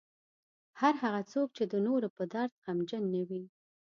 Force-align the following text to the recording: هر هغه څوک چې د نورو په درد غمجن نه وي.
هر 0.79 0.93
هغه 1.03 1.21
څوک 1.31 1.47
چې 1.57 1.63
د 1.67 1.73
نورو 1.87 2.07
په 2.17 2.23
درد 2.33 2.51
غمجن 2.63 3.03
نه 3.13 3.21
وي. 3.29 3.43